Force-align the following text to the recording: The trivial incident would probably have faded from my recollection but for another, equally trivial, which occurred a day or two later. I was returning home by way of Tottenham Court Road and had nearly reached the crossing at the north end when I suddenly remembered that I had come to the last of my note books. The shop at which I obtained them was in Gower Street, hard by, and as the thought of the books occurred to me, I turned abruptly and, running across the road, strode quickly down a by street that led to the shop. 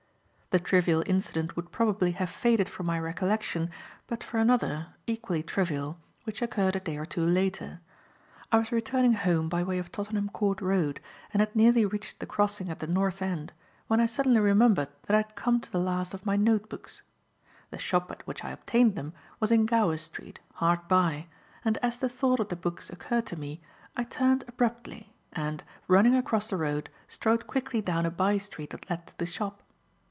The 0.53 0.59
trivial 0.59 1.01
incident 1.05 1.55
would 1.55 1.71
probably 1.71 2.11
have 2.11 2.29
faded 2.29 2.67
from 2.67 2.85
my 2.85 2.99
recollection 2.99 3.71
but 4.05 4.21
for 4.21 4.37
another, 4.37 4.87
equally 5.07 5.41
trivial, 5.43 5.97
which 6.25 6.41
occurred 6.41 6.75
a 6.75 6.81
day 6.81 6.97
or 6.97 7.05
two 7.05 7.21
later. 7.23 7.79
I 8.51 8.57
was 8.57 8.69
returning 8.69 9.13
home 9.13 9.47
by 9.47 9.63
way 9.63 9.77
of 9.77 9.93
Tottenham 9.93 10.27
Court 10.27 10.59
Road 10.59 10.99
and 11.31 11.39
had 11.39 11.55
nearly 11.55 11.85
reached 11.85 12.19
the 12.19 12.25
crossing 12.25 12.69
at 12.69 12.79
the 12.79 12.87
north 12.87 13.21
end 13.21 13.53
when 13.87 14.01
I 14.01 14.07
suddenly 14.07 14.41
remembered 14.41 14.89
that 15.03 15.13
I 15.15 15.19
had 15.19 15.37
come 15.37 15.61
to 15.61 15.71
the 15.71 15.79
last 15.79 16.13
of 16.13 16.25
my 16.25 16.35
note 16.35 16.67
books. 16.67 17.01
The 17.69 17.77
shop 17.77 18.11
at 18.11 18.27
which 18.27 18.43
I 18.43 18.51
obtained 18.51 18.97
them 18.97 19.13
was 19.39 19.53
in 19.53 19.65
Gower 19.65 19.95
Street, 19.95 20.41
hard 20.55 20.85
by, 20.89 21.27
and 21.63 21.77
as 21.77 21.97
the 21.97 22.09
thought 22.09 22.41
of 22.41 22.49
the 22.49 22.57
books 22.57 22.89
occurred 22.89 23.25
to 23.27 23.37
me, 23.39 23.61
I 23.95 24.03
turned 24.03 24.43
abruptly 24.49 25.13
and, 25.31 25.63
running 25.87 26.13
across 26.13 26.49
the 26.49 26.57
road, 26.57 26.89
strode 27.07 27.47
quickly 27.47 27.79
down 27.79 28.05
a 28.05 28.11
by 28.11 28.37
street 28.37 28.71
that 28.71 28.89
led 28.89 29.07
to 29.07 29.17
the 29.17 29.25
shop. 29.25 29.63